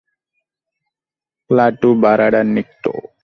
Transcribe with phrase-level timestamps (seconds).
[1.49, 2.93] Klaatu বারাডা নিক্টো।